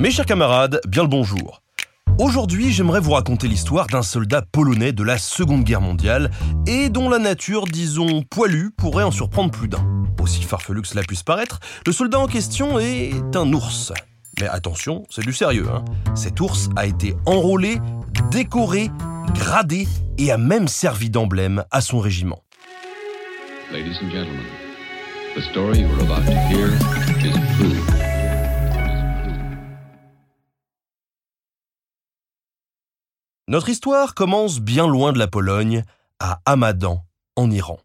Mes 0.00 0.10
chers 0.10 0.24
camarades, 0.24 0.80
bien 0.88 1.02
le 1.02 1.10
bonjour. 1.10 1.60
Aujourd'hui, 2.18 2.72
j'aimerais 2.72 3.00
vous 3.00 3.10
raconter 3.10 3.48
l'histoire 3.48 3.86
d'un 3.86 4.00
soldat 4.00 4.40
polonais 4.40 4.92
de 4.92 5.02
la 5.02 5.18
Seconde 5.18 5.62
Guerre 5.62 5.82
mondiale 5.82 6.30
et 6.66 6.88
dont 6.88 7.10
la 7.10 7.18
nature, 7.18 7.66
disons, 7.66 8.22
poilue, 8.22 8.70
pourrait 8.70 9.04
en 9.04 9.10
surprendre 9.10 9.50
plus 9.50 9.68
d'un. 9.68 9.84
Aussi 10.18 10.42
farfelu 10.42 10.80
que 10.80 10.88
cela 10.88 11.02
puisse 11.02 11.22
paraître, 11.22 11.60
le 11.86 11.92
soldat 11.92 12.18
en 12.18 12.28
question 12.28 12.78
est 12.78 13.12
un 13.34 13.52
ours. 13.52 13.92
Mais 14.40 14.48
attention, 14.48 15.04
c'est 15.10 15.20
du 15.20 15.34
sérieux. 15.34 15.68
Hein. 15.70 15.84
Cet 16.14 16.40
ours 16.40 16.70
a 16.76 16.86
été 16.86 17.14
enrôlé, 17.26 17.76
décoré, 18.30 18.90
gradé 19.34 19.86
et 20.16 20.32
a 20.32 20.38
même 20.38 20.66
servi 20.66 21.10
d'emblème 21.10 21.64
à 21.70 21.82
son 21.82 21.98
régiment. 21.98 22.42
Ladies 23.70 23.98
and 24.02 24.10
gentlemen, 24.10 24.46
the 25.36 25.42
story 25.42 25.84
about 25.84 26.22
is. 26.50 28.09
Notre 33.50 33.68
histoire 33.68 34.14
commence 34.14 34.60
bien 34.60 34.86
loin 34.86 35.12
de 35.12 35.18
la 35.18 35.26
Pologne, 35.26 35.82
à 36.20 36.38
Hamadan, 36.46 37.02
en 37.34 37.50
Iran. 37.50 37.80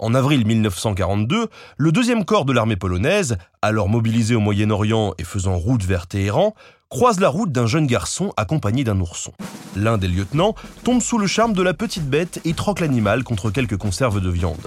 En 0.00 0.16
avril 0.16 0.44
1942, 0.44 1.46
le 1.76 1.92
deuxième 1.92 2.24
corps 2.24 2.44
de 2.44 2.52
l'armée 2.52 2.74
polonaise, 2.74 3.38
alors 3.62 3.88
mobilisé 3.88 4.34
au 4.34 4.40
Moyen-Orient 4.40 5.14
et 5.16 5.22
faisant 5.22 5.58
route 5.58 5.84
vers 5.84 6.08
Téhéran, 6.08 6.56
croise 6.88 7.20
la 7.20 7.28
route 7.28 7.52
d'un 7.52 7.68
jeune 7.68 7.86
garçon 7.86 8.32
accompagné 8.36 8.82
d'un 8.82 8.98
ourson. 8.98 9.32
L'un 9.76 9.96
des 9.96 10.08
lieutenants 10.08 10.56
tombe 10.82 11.00
sous 11.00 11.18
le 11.18 11.28
charme 11.28 11.52
de 11.52 11.62
la 11.62 11.72
petite 11.72 12.10
bête 12.10 12.40
et 12.44 12.54
troque 12.54 12.80
l'animal 12.80 13.22
contre 13.22 13.52
quelques 13.52 13.76
conserves 13.76 14.20
de 14.20 14.30
viande. 14.30 14.66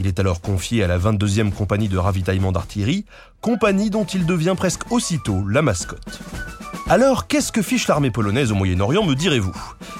Il 0.00 0.08
est 0.08 0.18
alors 0.18 0.40
confié 0.40 0.82
à 0.82 0.88
la 0.88 0.98
22e 0.98 1.52
compagnie 1.52 1.88
de 1.88 1.98
ravitaillement 1.98 2.50
d'artillerie, 2.50 3.04
compagnie 3.42 3.90
dont 3.90 4.06
il 4.06 4.26
devient 4.26 4.54
presque 4.56 4.90
aussitôt 4.90 5.46
la 5.46 5.62
mascotte. 5.62 6.18
Alors, 6.90 7.26
qu'est-ce 7.26 7.52
que 7.52 7.60
fiche 7.60 7.86
l'armée 7.86 8.10
polonaise 8.10 8.50
au 8.50 8.54
Moyen-Orient, 8.54 9.04
me 9.04 9.14
direz-vous? 9.14 9.54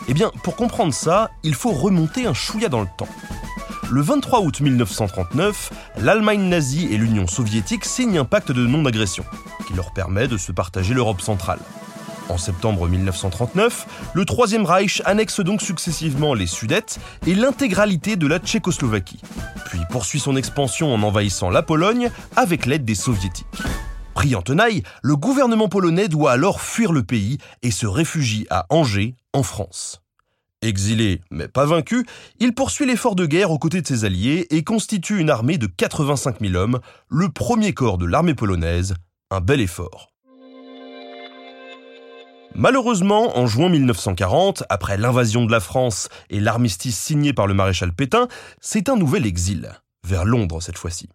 Eh 0.09 0.15
bien, 0.15 0.31
pour 0.43 0.57
comprendre 0.57 0.95
ça, 0.95 1.31
il 1.43 1.55
faut 1.55 1.73
remonter 1.73 2.27
un 2.27 2.33
chouïa 2.33 2.71
dans 2.71 2.81
le 2.81 2.89
temps. 2.97 3.09
Le 3.91 4.01
23 4.01 4.41
août 4.41 4.61
1939, 4.63 5.71
l'Allemagne 5.99 6.49
nazie 6.49 6.89
et 6.91 6.97
l'Union 6.97 7.27
soviétique 7.27 7.85
signent 7.85 8.21
un 8.21 8.25
pacte 8.25 8.53
de 8.53 8.67
non-agression, 8.67 9.27
qui 9.67 9.75
leur 9.75 9.93
permet 9.93 10.29
de 10.29 10.39
se 10.39 10.51
partager 10.51 10.95
l'Europe 10.95 11.21
centrale. 11.21 11.59
En 12.31 12.39
septembre 12.39 12.89
1939, 12.89 13.87
le 14.15 14.25
Troisième 14.25 14.65
Reich 14.65 15.03
annexe 15.05 15.41
donc 15.41 15.61
successivement 15.61 16.33
les 16.33 16.47
Sudètes 16.47 17.01
et 17.27 17.35
l'intégralité 17.35 18.17
de 18.17 18.27
la 18.27 18.39
Tchécoslovaquie, 18.39 19.21
puis 19.67 19.81
poursuit 19.91 20.21
son 20.21 20.37
expansion 20.37 20.95
en 20.95 21.03
envahissant 21.03 21.51
la 21.51 21.61
Pologne 21.61 22.11
avec 22.35 22.65
l'aide 22.65 22.87
des 22.87 22.95
Soviétiques. 22.95 23.45
Pris 24.19 24.35
en 24.35 24.43
tenaille, 24.43 24.83
le 25.01 25.15
gouvernement 25.15 25.69
polonais 25.69 26.09
doit 26.09 26.33
alors 26.33 26.61
fuir 26.61 26.93
le 26.93 27.05
pays 27.05 27.39
et 27.63 27.71
se 27.71 27.87
réfugie 27.87 28.49
à 28.51 28.67
Angers, 28.69 29.15
en 29.33 29.45
France. 29.45 30.03
Exilé, 30.61 31.21
mais 31.31 31.47
pas 31.47 31.67
vaincu, 31.67 32.05
il 32.41 32.53
poursuit 32.53 32.85
l'effort 32.85 33.15
de 33.15 33.27
guerre 33.27 33.53
aux 33.53 33.61
côtés 33.61 33.81
de 33.81 33.87
ses 33.87 34.05
alliés 34.05 34.49
et 34.51 34.65
constitue 34.65 35.21
une 35.21 35.31
armée 35.31 35.57
de 35.57 35.69
85 35.69 36.41
000 36.41 36.57
hommes, 36.57 36.81
le 37.09 37.29
premier 37.29 37.75
corps 37.75 37.97
de 37.97 38.07
l'armée 38.07 38.35
polonaise, 38.35 38.97
un 39.31 39.41
bel 39.41 39.61
effort. 39.61 40.13
Malheureusement, 42.57 43.39
en 43.39 43.47
juin 43.47 43.69
1940, 43.69 44.65
après 44.69 44.97
l'invasion 44.97 45.47
de 45.47 45.53
la 45.53 45.61
France 45.61 46.09
et 46.29 46.41
l'armistice 46.41 46.99
signé 46.99 47.33
par 47.33 47.47
le 47.47 47.55
maréchal 47.55 47.93
Pétain, 47.93 48.27
c'est 48.61 48.89
un 48.89 48.97
nouvel 48.97 49.27
exil, 49.27 49.71
vers 50.05 50.25
Londres 50.25 50.61
cette 50.61 50.77
fois-ci. 50.77 51.09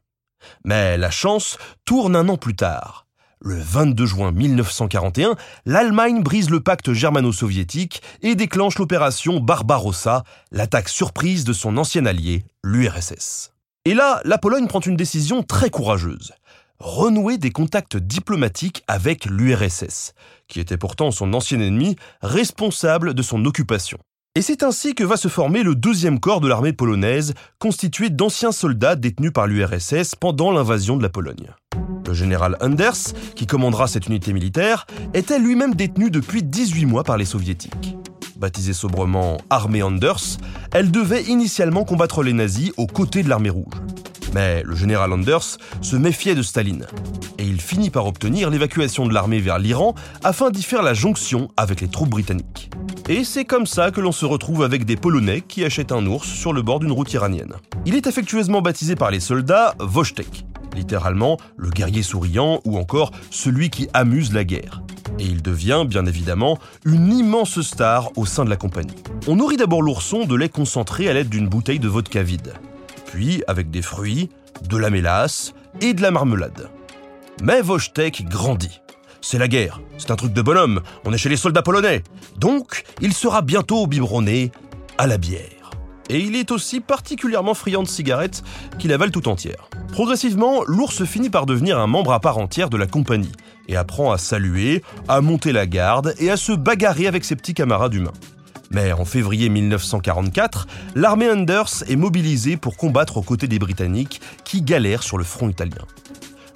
Mais 0.65 0.97
la 0.97 1.11
chance 1.11 1.57
tourne 1.85 2.15
un 2.15 2.29
an 2.29 2.37
plus 2.37 2.55
tard. 2.55 3.07
Le 3.45 3.59
22 3.59 4.05
juin 4.05 4.31
1941, 4.31 5.35
l'Allemagne 5.65 6.23
brise 6.23 6.49
le 6.49 6.61
pacte 6.61 6.93
germano-soviétique 6.93 8.01
et 8.21 8.35
déclenche 8.35 8.79
l'opération 8.79 9.41
Barbarossa, 9.41 10.23
l'attaque 10.51 10.87
surprise 10.87 11.43
de 11.43 11.51
son 11.51 11.75
ancien 11.75 12.05
allié, 12.05 12.45
l'URSS. 12.63 13.51
Et 13.83 13.93
là, 13.93 14.21
la 14.23 14.37
Pologne 14.37 14.67
prend 14.67 14.79
une 14.79 14.95
décision 14.95 15.43
très 15.43 15.69
courageuse. 15.69 16.31
Renouer 16.79 17.37
des 17.37 17.51
contacts 17.51 17.97
diplomatiques 17.97 18.81
avec 18.87 19.25
l'URSS, 19.25 20.13
qui 20.47 20.61
était 20.61 20.77
pourtant 20.77 21.11
son 21.11 21.33
ancien 21.33 21.59
ennemi, 21.59 21.97
responsable 22.21 23.13
de 23.13 23.21
son 23.21 23.43
occupation. 23.43 23.99
Et 24.35 24.41
c'est 24.41 24.63
ainsi 24.63 24.95
que 24.95 25.03
va 25.03 25.15
se 25.15 25.27
former 25.27 25.61
le 25.61 25.75
deuxième 25.75 26.19
corps 26.19 26.41
de 26.41 26.47
l'armée 26.47 26.73
polonaise, 26.73 27.35
constitué 27.59 28.09
d'anciens 28.09 28.51
soldats 28.51 28.95
détenus 28.95 29.31
par 29.31 29.45
l'URSS 29.45 30.15
pendant 30.15 30.49
l'invasion 30.49 30.97
de 30.97 31.03
la 31.03 31.09
Pologne. 31.09 31.51
Le 32.07 32.13
général 32.15 32.57
Anders, 32.59 33.13
qui 33.35 33.45
commandera 33.45 33.85
cette 33.85 34.07
unité 34.07 34.33
militaire, 34.33 34.87
était 35.13 35.37
lui-même 35.37 35.75
détenu 35.75 36.09
depuis 36.09 36.41
18 36.41 36.87
mois 36.87 37.03
par 37.03 37.17
les 37.17 37.25
soviétiques. 37.25 37.95
Baptisée 38.35 38.73
sobrement 38.73 39.37
Armée 39.51 39.83
Anders, 39.83 40.39
elle 40.71 40.89
devait 40.89 41.25
initialement 41.25 41.85
combattre 41.85 42.23
les 42.23 42.33
nazis 42.33 42.71
aux 42.77 42.87
côtés 42.87 43.21
de 43.21 43.29
l'armée 43.29 43.51
rouge. 43.51 43.75
Mais 44.33 44.63
le 44.63 44.75
général 44.75 45.13
Anders 45.13 45.59
se 45.81 45.95
méfiait 45.95 46.33
de 46.33 46.41
Staline, 46.41 46.87
et 47.37 47.43
il 47.43 47.61
finit 47.61 47.91
par 47.91 48.07
obtenir 48.07 48.49
l'évacuation 48.49 49.05
de 49.05 49.13
l'armée 49.13 49.41
vers 49.41 49.59
l'Iran 49.59 49.93
afin 50.23 50.49
d'y 50.49 50.63
faire 50.63 50.81
la 50.81 50.95
jonction 50.95 51.49
avec 51.55 51.81
les 51.81 51.87
troupes 51.87 52.09
britanniques. 52.09 52.71
Et 53.09 53.25
c'est 53.25 53.43
comme 53.43 53.65
ça 53.65 53.91
que 53.91 53.99
l'on 53.99 54.13
se 54.13 54.25
retrouve 54.25 54.63
avec 54.63 54.85
des 54.85 54.95
Polonais 54.95 55.41
qui 55.41 55.65
achètent 55.65 55.91
un 55.91 56.05
ours 56.05 56.25
sur 56.25 56.53
le 56.53 56.61
bord 56.61 56.79
d'une 56.79 56.93
route 56.93 57.11
iranienne. 57.11 57.53
Il 57.85 57.95
est 57.95 58.07
affectueusement 58.07 58.61
baptisé 58.61 58.95
par 58.95 59.11
les 59.11 59.19
soldats 59.19 59.75
Wojtek, 59.81 60.45
littéralement 60.73 61.37
le 61.57 61.69
guerrier 61.69 62.01
souriant 62.01 62.61
ou 62.63 62.77
encore 62.77 63.11
celui 63.29 63.69
qui 63.69 63.89
amuse 63.93 64.31
la 64.31 64.45
guerre. 64.45 64.83
Et 65.19 65.25
il 65.25 65.41
devient, 65.41 65.83
bien 65.85 66.05
évidemment, 66.05 66.57
une 66.85 67.11
immense 67.11 67.59
star 67.59 68.09
au 68.15 68.25
sein 68.25 68.45
de 68.45 68.49
la 68.49 68.55
compagnie. 68.55 68.95
On 69.27 69.35
nourrit 69.35 69.57
d'abord 69.57 69.81
l'ourson 69.81 70.23
de 70.23 70.35
lait 70.35 70.47
concentré 70.47 71.09
à 71.09 71.13
l'aide 71.13 71.29
d'une 71.29 71.49
bouteille 71.49 71.79
de 71.79 71.89
vodka 71.89 72.23
vide, 72.23 72.53
puis 73.05 73.43
avec 73.47 73.69
des 73.69 73.81
fruits, 73.81 74.29
de 74.69 74.77
la 74.77 74.89
mélasse 74.89 75.53
et 75.81 75.93
de 75.93 76.01
la 76.01 76.11
marmelade. 76.11 76.69
Mais 77.41 77.61
Wojtek 77.61 78.25
grandit. 78.29 78.82
C'est 79.25 79.37
la 79.37 79.47
guerre, 79.47 79.79
c'est 79.97 80.11
un 80.11 80.17
truc 80.17 80.33
de 80.33 80.41
bonhomme, 80.41 80.81
on 81.05 81.13
est 81.13 81.17
chez 81.17 81.29
les 81.29 81.37
soldats 81.37 81.61
polonais. 81.61 82.03
Donc, 82.37 82.83
il 82.99 83.13
sera 83.13 83.41
bientôt 83.41 83.87
biberonné 83.87 84.51
à 84.97 85.07
la 85.07 85.17
bière. 85.17 85.71
Et 86.09 86.19
il 86.19 86.35
est 86.35 86.51
aussi 86.51 86.81
particulièrement 86.81 87.53
friand 87.53 87.83
de 87.83 87.87
cigarettes 87.87 88.43
qu'il 88.79 88.91
avale 88.91 89.11
tout 89.11 89.29
entière. 89.29 89.69
Progressivement, 89.93 90.63
l'ours 90.67 91.05
finit 91.05 91.29
par 91.29 91.45
devenir 91.45 91.79
un 91.79 91.87
membre 91.87 92.11
à 92.11 92.19
part 92.19 92.37
entière 92.37 92.69
de 92.69 92.75
la 92.75 92.85
compagnie 92.85 93.31
et 93.69 93.77
apprend 93.77 94.11
à 94.11 94.17
saluer, 94.17 94.83
à 95.07 95.21
monter 95.21 95.53
la 95.53 95.67
garde 95.67 96.13
et 96.19 96.29
à 96.29 96.35
se 96.35 96.51
bagarrer 96.51 97.07
avec 97.07 97.23
ses 97.23 97.37
petits 97.37 97.53
camarades 97.53 97.93
humains. 97.93 98.11
Mais 98.71 98.91
en 98.91 99.05
février 99.05 99.47
1944, 99.47 100.67
l'armée 100.95 101.31
Anders 101.31 101.85
est 101.87 101.95
mobilisée 101.95 102.57
pour 102.57 102.75
combattre 102.75 103.15
aux 103.15 103.21
côtés 103.21 103.47
des 103.47 103.59
Britanniques 103.59 104.19
qui 104.43 104.61
galèrent 104.61 105.03
sur 105.03 105.17
le 105.17 105.23
front 105.23 105.47
italien. 105.47 105.85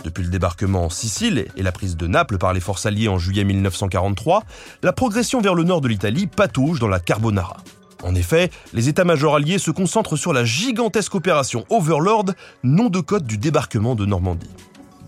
Depuis 0.04 0.24
le 0.24 0.30
débarquement 0.30 0.86
en 0.86 0.90
Sicile 0.90 1.48
et 1.56 1.64
la 1.64 1.72
prise 1.72 1.98
de 1.98 2.08
Naples 2.08 2.38
par 2.38 2.54
les 2.54 2.60
forces 2.60 2.86
alliées 2.86 3.08
en 3.08 3.18
juillet 3.18 3.44
1943, 3.44 4.44
la 4.84 4.94
progression 4.94 5.42
vers 5.42 5.56
le 5.56 5.64
nord 5.64 5.82
de 5.82 5.88
l'Italie 5.88 6.28
patauge 6.28 6.80
dans 6.80 6.88
la 6.88 7.00
Carbonara. 7.00 7.58
En 8.04 8.14
effet, 8.16 8.52
les 8.74 8.90
états-majors 8.90 9.36
alliés 9.36 9.58
se 9.58 9.72
concentrent 9.72 10.16
sur 10.16 10.34
la 10.34 10.46
gigantesque 10.46 11.16
opération 11.16 11.66
Overlord, 11.70 12.26
nom 12.64 12.90
de 12.90 13.00
code 13.00 13.26
du 13.26 13.38
débarquement 13.38 13.96
de 13.96 14.06
Normandie. 14.06 14.50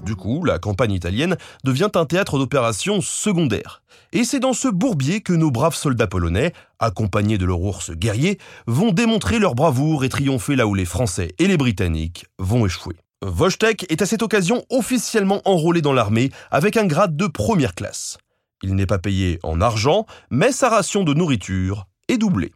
Du 0.05 0.15
coup, 0.15 0.43
la 0.43 0.59
campagne 0.59 0.93
italienne 0.93 1.37
devient 1.63 1.89
un 1.95 2.05
théâtre 2.05 2.39
d'opérations 2.39 3.01
secondaire. 3.01 3.81
Et 4.11 4.23
c'est 4.23 4.39
dans 4.39 4.53
ce 4.53 4.67
bourbier 4.67 5.21
que 5.21 5.33
nos 5.33 5.51
braves 5.51 5.75
soldats 5.75 6.07
polonais, 6.07 6.53
accompagnés 6.79 7.37
de 7.37 7.45
leur 7.45 7.61
ours 7.61 7.91
guerrier, 7.91 8.39
vont 8.65 8.91
démontrer 8.91 9.37
leur 9.37 9.53
bravoure 9.55 10.03
et 10.03 10.09
triompher 10.09 10.55
là 10.55 10.65
où 10.65 10.73
les 10.73 10.85
Français 10.85 11.35
et 11.37 11.47
les 11.47 11.57
Britanniques 11.57 12.25
vont 12.39 12.65
échouer. 12.65 12.95
Wojtek 13.21 13.85
est 13.91 14.01
à 14.01 14.05
cette 14.05 14.21
occasion 14.21 14.63
officiellement 14.69 15.41
enrôlé 15.43 15.81
dans 15.81 15.91
l'armée 15.91 16.31
avec 16.51 16.77
un 16.77 16.85
grade 16.85 17.17
de 17.17 17.27
première 17.27 17.75
classe. 17.75 18.17
Il 18.63 18.75
n'est 18.75 18.85
pas 18.85 18.97
payé 18.97 19.39
en 19.43 19.59
argent, 19.59 20.05
mais 20.29 20.53
sa 20.53 20.69
ration 20.69 21.03
de 21.03 21.13
nourriture 21.13 21.85
est 22.07 22.17
doublée. 22.17 22.53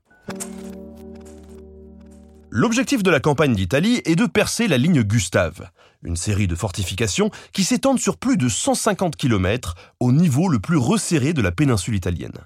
L'objectif 2.49 3.03
de 3.03 3.11
la 3.11 3.19
campagne 3.19 3.55
d'Italie 3.55 4.01
est 4.05 4.15
de 4.15 4.25
percer 4.25 4.69
la 4.69 4.77
ligne 4.77 5.01
Gustave, 5.01 5.69
une 6.01 6.15
série 6.15 6.47
de 6.47 6.55
fortifications 6.55 7.29
qui 7.51 7.65
s'étendent 7.65 7.99
sur 7.99 8.15
plus 8.15 8.37
de 8.37 8.47
150 8.47 9.17
km 9.17 9.75
au 9.99 10.13
niveau 10.13 10.47
le 10.47 10.59
plus 10.59 10.77
resserré 10.77 11.33
de 11.33 11.41
la 11.41 11.51
péninsule 11.51 11.95
italienne. 11.95 12.37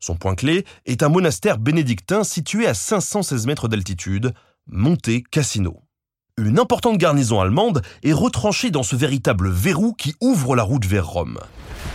Son 0.00 0.16
point 0.16 0.34
clé 0.34 0.64
est 0.86 1.02
un 1.02 1.08
monastère 1.10 1.58
bénédictin 1.58 2.24
situé 2.24 2.66
à 2.66 2.74
516 2.74 3.46
mètres 3.46 3.68
d'altitude, 3.68 4.32
Monte 4.66 5.22
Cassino. 5.30 5.83
Une 6.36 6.58
importante 6.58 6.98
garnison 6.98 7.40
allemande 7.40 7.80
est 8.02 8.12
retranchée 8.12 8.72
dans 8.72 8.82
ce 8.82 8.96
véritable 8.96 9.48
verrou 9.50 9.92
qui 9.92 10.16
ouvre 10.20 10.56
la 10.56 10.64
route 10.64 10.84
vers 10.84 11.06
Rome. 11.06 11.38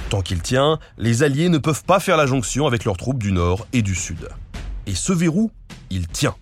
Tant 0.10 0.22
qu'il 0.22 0.42
tient, 0.42 0.80
les 0.98 1.24
Alliés 1.24 1.50
ne 1.50 1.58
peuvent 1.58 1.84
pas 1.84 2.00
faire 2.00 2.16
la 2.16 2.26
jonction 2.26 2.66
avec 2.66 2.86
leurs 2.86 2.96
troupes 2.96 3.22
du 3.22 3.34
nord 3.34 3.68
et 3.74 3.82
du 3.82 3.96
sud. 3.96 4.30
Et 4.88 4.96
ce 4.96 5.12
verrou, 5.12 5.52
il 5.90 6.08
tient. 6.08 6.36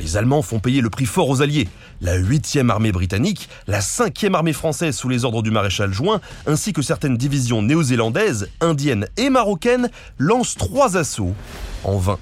Les 0.00 0.16
Allemands 0.16 0.40
font 0.40 0.58
payer 0.58 0.80
le 0.80 0.88
prix 0.88 1.04
fort 1.04 1.28
aux 1.28 1.42
Alliés. 1.42 1.68
La 2.00 2.18
8e 2.18 2.70
armée 2.70 2.92
britannique, 2.92 3.50
la 3.66 3.80
5e 3.80 4.32
armée 4.32 4.54
française 4.54 4.96
sous 4.96 5.10
les 5.10 5.26
ordres 5.26 5.42
du 5.42 5.50
maréchal 5.50 5.92
Juin, 5.92 6.22
ainsi 6.46 6.72
que 6.72 6.80
certaines 6.80 7.18
divisions 7.18 7.60
néo-zélandaises, 7.60 8.48
indiennes 8.62 9.06
et 9.18 9.28
marocaines 9.28 9.90
lancent 10.18 10.56
trois 10.56 10.96
assauts 10.96 11.34
en 11.84 11.98
vain. 11.98 12.18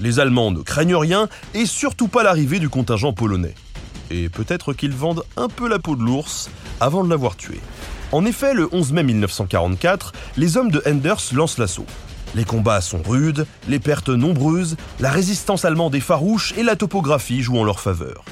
Les 0.00 0.20
Allemands 0.20 0.50
ne 0.50 0.60
craignent 0.60 0.96
rien 0.96 1.30
et 1.54 1.64
surtout 1.64 2.08
pas 2.08 2.22
l'arrivée 2.22 2.58
du 2.58 2.68
contingent 2.68 3.14
polonais. 3.14 3.54
Et 4.14 4.28
peut-être 4.28 4.74
qu'ils 4.74 4.92
vendent 4.92 5.24
un 5.36 5.48
peu 5.48 5.68
la 5.68 5.80
peau 5.80 5.96
de 5.96 6.02
l'ours 6.02 6.48
avant 6.80 7.02
de 7.02 7.10
l'avoir 7.10 7.36
tué. 7.36 7.60
En 8.12 8.24
effet, 8.24 8.54
le 8.54 8.68
11 8.70 8.92
mai 8.92 9.02
1944, 9.02 10.12
les 10.36 10.56
hommes 10.56 10.70
de 10.70 10.80
Enders 10.86 11.20
lancent 11.32 11.58
l'assaut. 11.58 11.86
Les 12.36 12.44
combats 12.44 12.80
sont 12.80 13.02
rudes, 13.02 13.44
les 13.68 13.80
pertes 13.80 14.10
nombreuses, 14.10 14.76
la 15.00 15.10
résistance 15.10 15.64
allemande 15.64 15.96
est 15.96 16.00
farouche 16.00 16.54
et 16.56 16.62
la 16.62 16.76
topographie 16.76 17.42
joue 17.42 17.58
en 17.58 17.64
leur 17.64 17.80
faveur. 17.80 18.24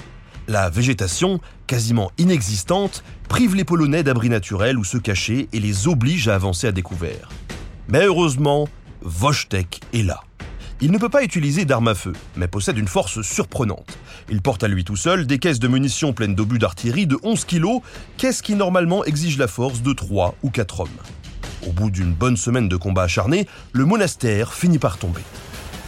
La 0.46 0.70
végétation, 0.70 1.40
quasiment 1.66 2.12
inexistante, 2.16 3.02
prive 3.28 3.56
les 3.56 3.64
Polonais 3.64 4.04
d'abris 4.04 4.28
naturels 4.28 4.78
où 4.78 4.84
se 4.84 4.98
cacher 4.98 5.48
et 5.52 5.58
les 5.58 5.88
oblige 5.88 6.28
à 6.28 6.36
avancer 6.36 6.68
à 6.68 6.72
découvert. 6.72 7.28
Mais 7.88 8.04
heureusement, 8.04 8.68
Wojtek 9.02 9.80
est 9.92 10.04
là. 10.04 10.22
Il 10.84 10.90
ne 10.90 10.98
peut 10.98 11.08
pas 11.08 11.22
utiliser 11.22 11.64
d'armes 11.64 11.86
à 11.86 11.94
feu, 11.94 12.12
mais 12.34 12.48
possède 12.48 12.76
une 12.76 12.88
force 12.88 13.22
surprenante. 13.22 13.96
Il 14.28 14.42
porte 14.42 14.64
à 14.64 14.68
lui 14.68 14.82
tout 14.82 14.96
seul 14.96 15.28
des 15.28 15.38
caisses 15.38 15.60
de 15.60 15.68
munitions 15.68 16.12
pleines 16.12 16.34
d'obus 16.34 16.58
d'artillerie 16.58 17.06
de 17.06 17.16
11 17.22 17.44
kg, 17.44 17.78
caisses 18.16 18.42
qui 18.42 18.56
normalement 18.56 19.04
exigent 19.04 19.38
la 19.38 19.46
force 19.46 19.82
de 19.82 19.92
3 19.92 20.34
ou 20.42 20.50
4 20.50 20.80
hommes. 20.80 20.88
Au 21.68 21.70
bout 21.70 21.92
d'une 21.92 22.12
bonne 22.12 22.36
semaine 22.36 22.68
de 22.68 22.74
combats 22.74 23.04
acharnés, 23.04 23.46
le 23.70 23.84
monastère 23.84 24.54
finit 24.54 24.80
par 24.80 24.98
tomber. 24.98 25.22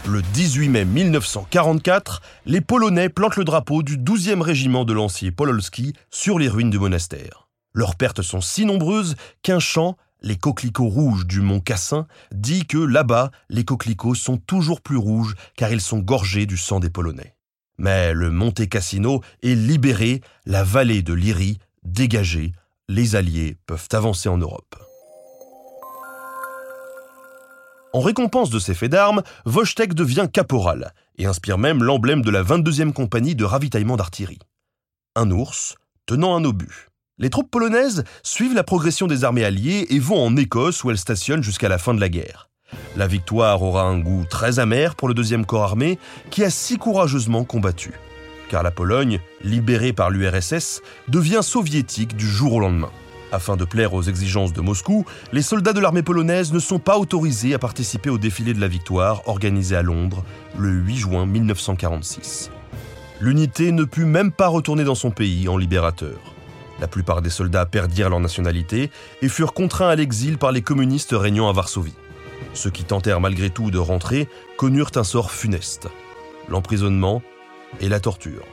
Le 0.07 0.23
18 0.23 0.69
mai 0.69 0.85
1944, 0.85 2.23
les 2.47 2.61
Polonais 2.61 3.09
plantent 3.09 3.35
le 3.35 3.45
drapeau 3.45 3.83
du 3.83 3.99
12e 3.99 4.43
régiment 4.43 4.85
de 4.85 4.93
lanciers 4.93 5.33
Pololski 5.33 5.95
sur 6.13 6.39
les 6.39 6.49
ruines 6.49 6.71
du 6.71 6.79
monastère. 6.79 7.49
Leurs 7.73 7.97
pertes 7.97 8.23
sont 8.23 8.41
si 8.41 8.65
nombreuses 8.65 9.17
qu'un 9.43 9.59
chant, 9.59 9.97
les 10.25 10.37
coquelicots 10.37 10.89
rouges 10.89 11.27
du 11.27 11.43
mont 11.43 11.61
Cassin, 11.61 12.07
dit 12.33 12.65
que 12.65 12.79
là-bas, 12.79 13.31
les 13.51 13.65
coquelicots 13.65 14.15
sont 14.15 14.39
toujours 14.39 14.81
plus 14.81 14.97
rouges 14.97 15.35
car 15.55 15.71
ils 15.71 15.83
sont 15.83 15.99
gorgés 15.99 16.47
du 16.47 16.57
sang 16.57 16.81
des 16.81 16.89
Polonais. 16.89 17.37
Mais 17.77 18.15
le 18.15 18.31
Monte 18.31 18.67
Cassino 18.69 19.21
est 19.43 19.55
libéré, 19.55 20.23
la 20.47 20.65
vallée 20.65 21.03
de 21.03 21.13
l'Irie 21.13 21.59
dégagée, 21.83 22.53
les 22.89 23.17
Alliés 23.17 23.59
peuvent 23.67 23.89
avancer 23.93 24.31
en 24.31 24.39
Europe. 24.39 24.77
En 27.93 28.01
récompense 28.01 28.49
de 28.49 28.59
ses 28.59 28.75
faits 28.75 28.91
d'armes, 28.91 29.23
Wojtek 29.45 29.93
devient 29.93 30.29
caporal 30.33 30.95
et 31.19 31.27
inspire 31.27 31.59
même 31.59 31.85
l'emblème 31.85 32.23
de 32.23 32.31
la 32.31 32.43
22e 32.43 32.93
compagnie 32.93 33.35
de 33.35 33.45
ravitaillement 33.45 33.97
d'artillerie. 33.97 34.41
Un 35.17 35.31
ours 35.31 35.77
tenant 36.07 36.35
un 36.35 36.45
obus. 36.45 36.89
Les 37.19 37.31
troupes 37.31 37.51
polonaises 37.51 38.03
suivent 38.25 38.55
la 38.55 38.65
progression 38.65 39.07
des 39.07 39.23
armées 39.23 39.45
alliées 39.45 39.87
et 39.91 40.01
vont 40.01 40.21
en 40.21 40.37
Écosse 40.37 40.83
où 40.83 40.91
elles 40.91 40.99
stationnent 40.99 41.45
jusqu'à 41.45 41.69
la 41.69 41.79
fin 41.79 41.95
de 41.95 42.01
la 42.01 42.09
guerre. 42.09 42.49
La 42.97 43.07
victoire 43.07 43.63
aura 43.63 43.85
un 43.85 44.01
goût 44.01 44.25
très 44.29 44.59
amer 44.59 44.97
pour 44.97 45.07
le 45.07 45.15
deuxième 45.15 45.47
corps 45.47 45.63
armé 45.63 46.01
qui 46.31 46.43
a 46.43 46.51
si 46.51 46.77
courageusement 46.77 47.45
combattu. 47.45 47.93
Car 48.49 48.65
la 48.65 48.73
Pologne, 48.73 49.21
libérée 49.43 49.93
par 49.93 50.11
l'URSS, 50.11 50.83
devient 51.07 51.41
soviétique 51.43 52.17
du 52.17 52.27
jour 52.27 52.55
au 52.55 52.61
lendemain. 52.61 52.91
Afin 53.31 53.57
de 53.57 53.65
plaire 53.65 53.95
aux 53.95 54.03
exigences 54.03 54.53
de 54.53 54.61
Moscou, 54.61 55.05
les 55.33 55.43
soldats 55.43 55.73
de 55.73 55.81
l'armée 55.81 56.03
polonaise 56.03 56.53
ne 56.53 56.59
sont 56.59 56.81
pas 56.81 56.99
autorisés 56.99 57.55
à 57.55 57.61
participer 57.61 58.11
au 58.11 58.19
défilé 58.19 58.55
de 58.55 58.61
la 58.61 58.69
victoire 58.69 59.23
organisé 59.29 59.77
à 59.77 59.83
Londres 59.83 60.25
le 60.59 60.71
8 60.71 60.97
juin 60.97 61.27
1946. 61.27 62.51
L'unité 63.21 63.71
ne 63.71 63.85
put 63.85 64.05
même 64.05 64.33
pas 64.33 64.49
retourner 64.49 64.83
dans 64.83 64.97
son 64.97 65.13
pays 65.13 65.49
en 65.49 65.57
libérateur. 65.57 66.34
La 66.81 66.89
plupart 66.89 67.23
des 67.23 67.31
soldats 67.31 67.67
perdirent 67.67 68.11
leur 68.11 68.21
nationalité 68.21 68.91
et 69.23 69.29
furent 69.29 69.55
contraints 69.55 69.89
à 69.89 69.97
l'exil 69.97 70.39
par 70.39 70.53
les 70.53 70.63
communistes 70.63 71.15
régnant 71.17 71.49
à 71.49 71.53
Varsovie. 71.53 71.95
Ceux 72.53 72.71
qui 72.71 72.85
tentèrent 72.85 73.21
malgré 73.21 73.51
tout 73.51 73.71
de 73.71 73.79
rentrer 73.79 74.29
connurent 74.57 74.91
un 74.97 75.05
sort 75.05 75.31
funeste, 75.31 75.89
l'emprisonnement 76.49 77.23
et 77.81 77.89
la 77.89 78.01
torture. 78.01 78.45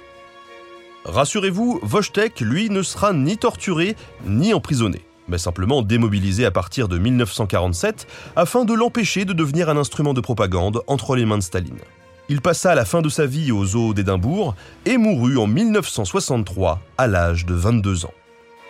Rassurez-vous, 1.06 1.80
Wojtek, 1.84 2.42
lui, 2.42 2.70
ne 2.70 2.84
sera 2.84 3.12
ni 3.12 3.38
torturé 3.38 3.96
ni 4.26 4.54
emprisonné, 4.54 5.02
mais 5.28 5.40
simplement 5.40 5.82
démobilisé 5.82 6.46
à 6.46 6.52
partir 6.52 6.88
de 6.88 7.00
1947 7.00 8.08
afin 8.36 8.66
de 8.66 8.74
l'empêcher 8.74 9.26
de 9.26 9.34
devenir 9.34 9.70
un 9.70 9.78
instrument 9.78 10.14
de 10.14 10.22
propagande 10.22 10.84
entre 10.86 11.16
les 11.16 11.26
mains 11.26 11.40
de 11.40 11.44
Staline. 11.44 11.80
Il 12.32 12.40
passa 12.40 12.76
la 12.76 12.86
fin 12.86 13.02
de 13.02 13.10
sa 13.10 13.26
vie 13.26 13.52
aux 13.52 13.76
eaux 13.76 13.94
d'Édimbourg 13.94 14.56
et 14.86 14.96
mourut 14.96 15.38
en 15.38 15.48
1963 15.48 16.80
à 16.98 17.08
l'âge 17.08 17.46
de 17.46 17.54
22 17.54 18.06
ans. 18.06 18.14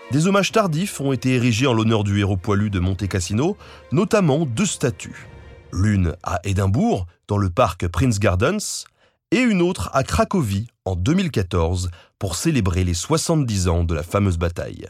Des 0.10 0.26
hommages 0.26 0.52
tardifs 0.52 1.00
ont 1.00 1.14
été 1.14 1.36
érigés 1.36 1.68
en 1.68 1.74
l'honneur 1.74 2.04
du 2.04 2.20
héros 2.20 2.38
poilu 2.38 2.72
de 2.72 2.80
Monte 2.80 3.08
Cassino, 3.08 3.56
notamment 3.92 4.48
deux 4.48 4.66
statues. 4.66 5.28
L'une 5.72 6.16
à 6.24 6.40
Édimbourg, 6.44 7.06
dans 7.28 7.38
le 7.38 7.52
parc 7.52 7.88
Prince 7.88 8.18
Gardens, 8.18 8.88
et 9.30 9.42
une 9.42 9.62
autre 9.62 9.92
à 9.94 10.04
Cracovie 10.04 10.66
en 10.86 10.96
2014 10.96 11.92
pour 12.18 12.38
célébrer 12.38 12.84
les 12.84 12.96
70 12.96 13.68
ans 13.68 13.84
de 13.84 13.94
la 13.94 14.02
fameuse 14.02 14.40
bataille. 14.40 14.90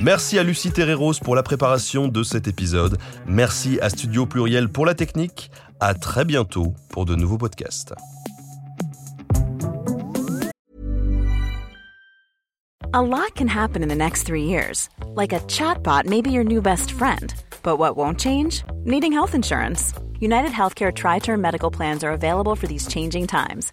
Merci 0.00 0.38
à 0.38 0.42
Lucie 0.42 0.70
Terreros 0.70 1.14
pour 1.22 1.34
la 1.34 1.42
préparation 1.42 2.06
de 2.08 2.22
cet 2.22 2.48
épisode. 2.48 2.98
Merci 3.26 3.78
à 3.80 3.88
Studio 3.88 4.26
Pluriel 4.26 4.68
pour 4.68 4.84
la 4.84 4.94
technique. 4.94 5.50
À 5.80 5.94
très 5.94 6.24
bientôt 6.24 6.74
pour 6.90 7.06
de 7.06 7.14
nouveaux 7.14 7.38
podcasts. 7.38 7.94
A 12.92 13.02
lot 13.02 13.34
can 13.34 13.48
happen 13.48 13.82
in 13.82 13.88
the 13.88 13.94
next 13.94 14.24
three 14.24 14.44
years. 14.44 14.88
Like 15.14 15.32
a 15.32 15.40
chatbot 15.48 16.06
may 16.06 16.22
be 16.22 16.30
your 16.30 16.44
new 16.44 16.60
best 16.60 16.92
friend. 16.92 17.34
But 17.62 17.78
what 17.78 17.96
won't 17.96 18.18
change? 18.18 18.64
Needing 18.84 19.12
health 19.12 19.34
insurance. 19.34 19.92
United 20.20 20.50
Healthcare 20.50 20.92
Tri 20.94 21.18
Term 21.20 21.40
Medical 21.40 21.70
Plans 21.70 22.04
are 22.04 22.12
available 22.12 22.54
for 22.54 22.66
these 22.66 22.86
changing 22.86 23.26
times. 23.26 23.72